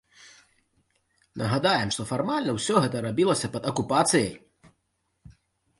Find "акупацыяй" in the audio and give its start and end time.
3.75-4.31